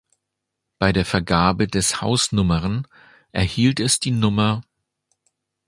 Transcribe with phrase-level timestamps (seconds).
[0.79, 2.87] Bei der Vergabe des Hausnummern
[3.33, 4.63] erhielt es die Nr.